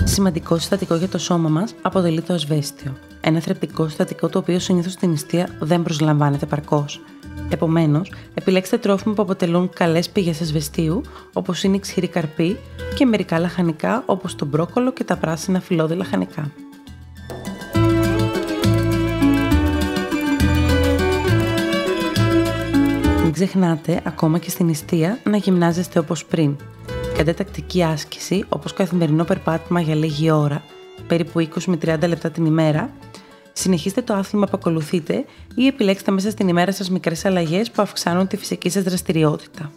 Σημαντικό 0.05 0.59
συστατικό 0.59 0.95
για 0.95 1.09
το 1.09 1.19
σώμα 1.19 1.49
μας 1.49 1.75
αποτελεί 1.83 2.21
το 2.21 2.33
ασβέστιο. 2.33 2.97
Ένα 3.21 3.41
θρεπτικό 3.41 3.89
συστατικό 3.89 4.29
το 4.29 4.39
οποίο 4.39 4.59
συνήθως 4.59 4.93
στην 4.93 5.11
νηστεία 5.11 5.49
δεν 5.61 5.83
προσλαμβάνεται 5.83 6.47
παρκώς. 6.47 7.01
Επομένως, 7.49 8.13
επιλέξτε 8.35 8.79
τρόφιμα 8.79 9.15
που 9.15 9.23
αποτελούν 9.23 9.71
καλές 9.75 10.11
πηγές 10.11 10.41
ασβεστίου, 10.41 11.01
όπως 11.33 11.63
είναι 11.63 11.77
η 11.77 11.79
ξηρή 11.79 12.09
καρπή 12.09 12.57
και 12.95 13.07
μερικά 13.07 13.39
λαχανικά 13.39 14.03
όπως 14.07 14.35
το 14.35 14.45
μπρόκολο 14.45 14.93
και 14.93 15.05
τα 15.05 15.17
πράσινα 15.17 15.61
φυλλώδη 15.61 15.95
λαχανικά. 15.95 16.51
Μην 23.26 23.35
ξεχνάτε, 23.35 24.00
ακόμα 24.04 24.38
και 24.38 24.50
στην 24.50 24.66
νηστεία, 24.66 25.18
να 25.25 25.37
γυμνάζεστε 25.37 25.99
όπως 25.99 26.25
πριν. 26.25 26.56
Κάντε 27.16 27.33
τακτική 27.33 27.83
άσκηση, 27.83 28.45
όπως 28.49 28.73
καθημερινό 28.73 29.25
περπάτημα 29.25 29.80
για 29.80 29.95
λίγη 29.95 30.30
ώρα, 30.30 30.62
περίπου 31.06 31.40
20 31.40 31.47
με 31.66 31.78
30 31.85 32.09
λεπτά 32.09 32.30
την 32.30 32.45
ημέρα, 32.45 32.90
συνεχίστε 33.52 34.02
το 34.02 34.14
άθλημα 34.14 34.47
που 34.47 34.52
ακολουθείτε 34.54 35.25
ή 35.54 35.66
επιλέξτε 35.66 36.11
μέσα 36.11 36.30
στην 36.30 36.49
ημέρα 36.49 36.73
σας 36.73 36.90
μικρές 36.90 37.25
αλλαγές 37.25 37.71
που 37.71 37.83
αυξάνουν 37.83 38.26
τη 38.26 38.37
φυσική 38.37 38.71
σας 38.71 38.83
δραστηριότητα. 38.83 39.71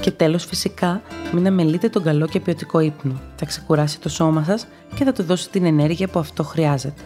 Και 0.00 0.10
τέλος 0.10 0.44
φυσικά, 0.44 1.02
μην 1.32 1.46
αμελείτε 1.46 1.88
τον 1.88 2.02
καλό 2.02 2.26
και 2.26 2.40
ποιοτικό 2.40 2.80
ύπνο. 2.80 3.20
Θα 3.36 3.46
ξεκουράσει 3.46 4.00
το 4.00 4.08
σώμα 4.08 4.44
σας 4.44 4.66
και 4.94 5.04
θα 5.04 5.12
του 5.12 5.22
δώσει 5.22 5.50
την 5.50 5.64
ενέργεια 5.64 6.08
που 6.08 6.18
αυτό 6.18 6.42
χρειάζεται. 6.42 7.02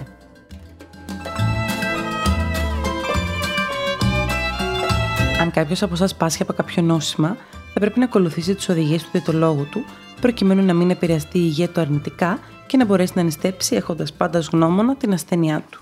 Αν 5.41 5.51
κάποιος 5.51 5.83
από 5.83 5.95
εσάς 5.95 6.15
πάσχει 6.15 6.43
από 6.43 6.53
κάποιο 6.53 6.83
νόσημα, 6.83 7.37
θα 7.75 7.81
πρέπει 7.81 7.99
να 7.99 8.05
ακολουθήσει 8.05 8.55
τις 8.55 8.69
οδηγίες 8.69 9.03
του 9.03 9.09
διαιτολόγου 9.13 9.67
του, 9.71 9.85
προκειμένου 10.21 10.65
να 10.65 10.75
μην 10.75 10.91
επηρεαστεί 10.91 11.39
η 11.39 11.43
υγεία 11.45 11.69
του 11.69 11.81
αρνητικά 11.81 12.39
και 12.67 12.77
να 12.77 12.85
μπορέσει 12.85 13.13
να 13.15 13.23
νηστέψει 13.23 13.77
έχοντας 13.77 14.13
πάντα 14.13 14.43
γνώμονα 14.53 14.97
την 14.97 15.13
ασθένειά 15.13 15.65
του. 15.71 15.79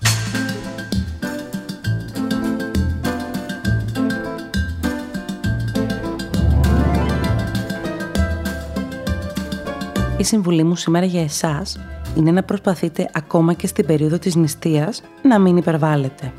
Η 10.23 10.25
συμβουλή 10.25 10.63
μου 10.63 10.75
σήμερα 10.75 11.05
για 11.05 11.21
εσάς 11.21 11.79
είναι 12.15 12.31
να 12.31 12.43
προσπαθείτε 12.43 13.09
ακόμα 13.13 13.53
και 13.53 13.67
στην 13.67 13.85
περίοδο 13.85 14.19
της 14.19 14.35
νηστείας 14.35 15.01
να 15.21 15.39
μην 15.39 15.57
υπερβάλλετε. 15.57 16.33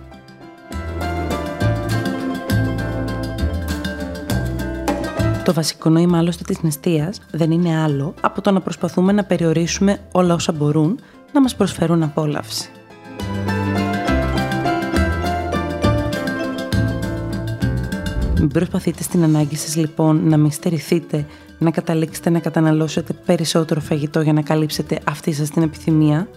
Το 5.45 5.53
βασικό 5.53 5.91
νόημα 5.91 6.19
άλλωστε 6.19 6.45
της 6.47 6.63
νηστείας 6.63 7.21
δεν 7.31 7.51
είναι 7.51 7.79
άλλο 7.79 8.15
από 8.21 8.41
το 8.41 8.51
να 8.51 8.61
προσπαθούμε 8.61 9.13
να 9.13 9.25
περιορίσουμε 9.25 9.99
όλα 10.13 10.35
όσα 10.35 10.53
μπορούν 10.53 11.01
να 11.33 11.41
μας 11.41 11.57
προσφέρουν 11.57 12.03
απόλαυση. 12.03 12.71
Μην 18.39 18.49
προσπαθείτε 18.49 19.03
στην 19.03 19.23
ανάγκη 19.23 19.57
σας 19.57 19.77
λοιπόν 19.77 20.29
να 20.29 20.37
μην 20.37 20.51
στερηθείτε, 20.51 21.27
να 21.59 21.71
καταλήξετε 21.71 22.31
να 22.31 22.39
καταναλώσετε 22.39 23.13
περισσότερο 23.13 23.81
φαγητό 23.81 24.21
για 24.21 24.33
να 24.33 24.43
καλύψετε 24.43 24.99
αυτή 25.05 25.33
σας 25.33 25.51
την 25.51 25.63
επιθυμία, 25.63 26.29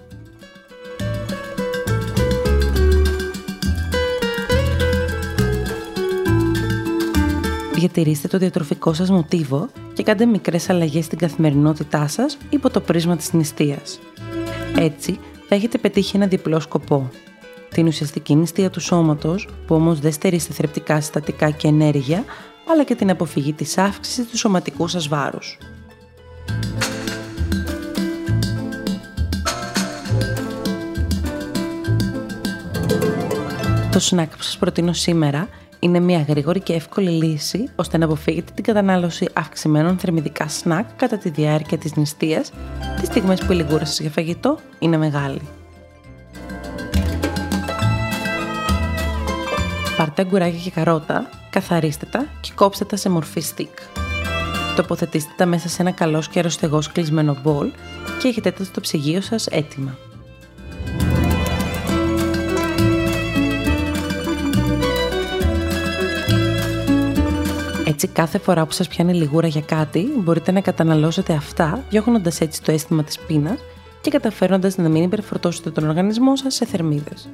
Διατηρήστε 7.77 8.27
το 8.27 8.37
διατροφικό 8.37 8.93
σας 8.93 9.09
μοτίβο 9.09 9.69
και 9.93 10.03
κάντε 10.03 10.25
μικρές 10.25 10.69
αλλαγές 10.69 11.05
στην 11.05 11.17
καθημερινότητά 11.17 12.07
σας 12.07 12.37
υπό 12.49 12.69
το 12.69 12.81
πρίσμα 12.81 13.15
της 13.15 13.33
νηστείας. 13.33 13.99
Έτσι, 14.77 15.19
θα 15.47 15.55
έχετε 15.55 15.77
πετύχει 15.77 16.15
ένα 16.15 16.27
διπλό 16.27 16.59
σκοπό. 16.59 17.09
Την 17.69 17.87
ουσιαστική 17.87 18.35
νηστεία 18.35 18.69
του 18.69 18.79
σώματος, 18.79 19.47
που 19.67 19.75
όμως 19.75 19.99
δεν 19.99 20.11
στερεί 20.11 20.39
θρεπτικά 20.39 21.01
συστατικά 21.01 21.49
και 21.49 21.67
ενέργεια, 21.67 22.23
αλλά 22.67 22.83
και 22.83 22.95
την 22.95 23.09
αποφυγή 23.09 23.53
της 23.53 23.77
αύξησης 23.77 24.27
του 24.27 24.37
σωματικού 24.37 24.87
σας 24.87 25.07
βάρους. 25.07 25.57
Το 33.91 33.99
σνακ 33.99 34.37
που 34.37 34.41
σας 34.41 34.57
προτείνω 34.57 34.93
σήμερα 34.93 35.47
είναι 35.79 35.99
μια 35.99 36.25
γρήγορη 36.27 36.59
και 36.59 36.73
εύκολη 36.73 37.09
λύση 37.09 37.69
ώστε 37.75 37.97
να 37.97 38.05
αποφύγετε 38.05 38.51
την 38.55 38.63
κατανάλωση 38.63 39.27
αυξημένων 39.33 39.97
θερμιδικά 39.97 40.47
σνακ 40.47 40.87
κατά 40.95 41.17
τη 41.17 41.29
διάρκεια 41.29 41.77
της 41.77 41.95
νηστείας 41.95 42.51
τις 42.99 43.07
στιγμές 43.07 43.45
που 43.45 43.51
η 43.51 43.55
λιγούρα 43.55 43.85
σας 43.85 43.99
για 43.99 44.09
φαγητό 44.09 44.59
είναι 44.79 44.97
μεγάλη. 44.97 45.56
Πάρτε 49.97 50.21
αγκουράκια 50.21 50.59
και 50.59 50.69
καρότα, 50.69 51.29
καθαρίστε 51.49 52.05
τα 52.05 52.25
και 52.41 52.51
κόψτε 52.55 52.85
τα 52.85 52.95
σε 52.95 53.09
μορφή 53.09 53.41
stick. 53.55 54.01
Τοποθετήστε 54.75 55.31
τα 55.37 55.45
μέσα 55.45 55.69
σε 55.69 55.81
ένα 55.81 55.91
καλό 55.91 56.19
και 56.19 56.31
αεροστεγός 56.35 56.91
κλεισμένο 56.91 57.37
μπολ 57.43 57.71
και 58.19 58.27
έχετε 58.27 58.51
τα 58.51 58.63
στο 58.63 58.81
ψυγείο 58.81 59.21
σας 59.21 59.47
έτοιμα. 59.47 59.97
Έτσι, 67.85 68.07
κάθε 68.07 68.37
φορά 68.37 68.65
που 68.65 68.71
σας 68.71 68.87
πιάνει 68.87 69.13
λιγούρα 69.13 69.47
για 69.47 69.61
κάτι, 69.61 70.09
μπορείτε 70.17 70.51
να 70.51 70.61
καταναλώσετε 70.61 71.33
αυτά, 71.33 71.83
διώχνοντας 71.89 72.41
έτσι 72.41 72.63
το 72.63 72.71
αίσθημα 72.71 73.03
της 73.03 73.19
πείνας 73.19 73.59
και 74.01 74.09
καταφέροντας 74.09 74.77
να 74.77 74.89
μην 74.89 75.03
υπερφορτώσετε 75.03 75.71
τον 75.71 75.87
οργανισμό 75.87 76.35
σας 76.35 76.53
σε 76.53 76.65
θερμίδες. 76.65 77.29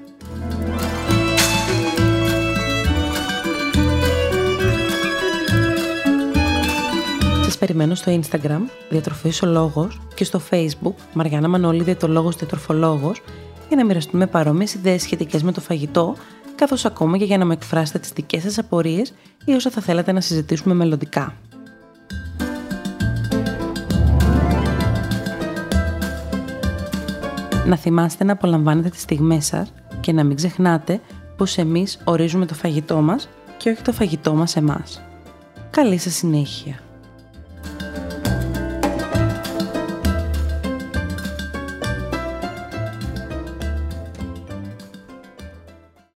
Περιμένω 7.66 7.96
στο 7.96 8.20
Instagram, 8.22 8.62
Διατροφής 8.90 9.42
ο 9.42 9.46
Λόγος 9.46 10.02
και 10.16 10.24
στο 10.24 10.42
Facebook, 10.50 10.94
Μαριάννα 11.14 11.48
Μανώλη, 11.48 11.84
Διατολόγος 11.84 12.36
Διατροφολόγος, 12.36 13.22
για 13.68 13.78
να 13.78 13.86
μοιραστούμε 13.86 14.28
παρόμοιες 14.28 14.74
ιδέες 14.74 15.02
σχετικές 15.02 15.44
με 15.44 15.52
το 15.52 15.62
φαγητό, 15.62 16.16
καθώς 16.56 16.86
ακόμα 16.86 17.18
και 17.18 17.24
για 17.24 17.38
να 17.38 17.46
μου 17.46 17.52
εκφράσετε 17.52 18.00
τις 18.00 18.12
δικές 18.12 18.42
σας 18.42 18.58
απορίες 18.58 19.14
ή 19.46 19.54
όσα 19.54 19.70
θα 19.70 19.82
θέλατε 19.82 20.12
να 20.12 20.22
συζητήσουμε 20.22 20.74
μελλοντικά. 20.74 21.36
Να 27.66 27.78
θυμάστε 27.78 28.24
να 28.24 28.32
απολαμβάνετε 28.32 28.90
τις 28.90 29.02
στιγμές 29.02 29.46
σας 29.46 29.74
και 30.00 30.12
να 30.12 30.24
μην 30.24 30.36
ξεχνάτε 30.36 31.02
πως 31.38 31.58
εμείς 31.58 32.00
ορίζουμε 32.04 32.46
το 32.46 32.54
φαγητό 32.54 33.02
μας 33.02 33.30
και 33.58 33.70
όχι 33.70 33.82
το 33.82 33.92
φαγητό 33.92 34.34
μας 34.34 34.56
εμάς. 34.56 35.02
Καλή 35.70 35.98
σας 35.98 36.14
συνέχεια! 36.14 36.80